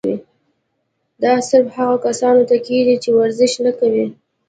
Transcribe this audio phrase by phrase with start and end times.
[1.23, 4.05] دا صرف هغه کسانو ته کيږي چې ورزش نۀ کوي